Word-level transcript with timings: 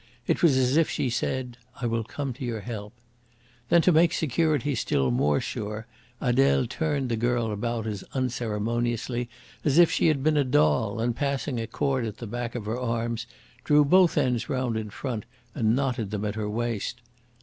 It 0.25 0.41
was 0.41 0.57
as 0.57 0.77
if 0.77 0.89
she 0.89 1.11
said, 1.11 1.57
"I 1.79 1.85
will 1.85 2.03
come 2.03 2.33
to 2.33 2.43
your 2.43 2.61
help." 2.61 2.93
Then, 3.69 3.83
to 3.83 3.91
make 3.91 4.13
security 4.13 4.73
still 4.73 5.11
more 5.11 5.39
sure, 5.39 5.85
Adele 6.19 6.65
turned 6.65 7.09
the 7.09 7.15
girl 7.15 7.51
about 7.51 7.85
as 7.85 8.03
unceremoniously 8.15 9.29
as 9.63 9.77
if 9.77 9.91
she 9.91 10.07
had 10.07 10.23
been 10.23 10.37
a 10.37 10.43
doll, 10.43 10.99
and, 10.99 11.15
passing 11.15 11.59
a 11.61 11.67
cord 11.67 12.03
at 12.07 12.17
the 12.17 12.25
back 12.25 12.55
of 12.55 12.65
her 12.65 12.79
arms, 12.79 13.27
drew 13.63 13.85
both 13.85 14.17
ends 14.17 14.49
round 14.49 14.75
in 14.75 14.89
front 14.89 15.25
and 15.53 15.75
knotted 15.75 16.09
them 16.09 16.25
at 16.25 16.33
her 16.33 16.49
waist. 16.49 16.99